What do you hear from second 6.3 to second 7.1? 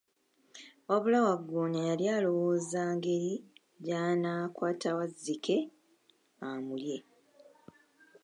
amulye.